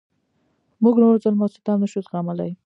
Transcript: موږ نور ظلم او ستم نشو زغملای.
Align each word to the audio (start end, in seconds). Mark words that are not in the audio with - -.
موږ 0.83 0.95
نور 1.03 1.13
ظلم 1.23 1.39
او 1.43 1.49
ستم 1.55 1.79
نشو 1.83 1.99
زغملای. 2.05 2.51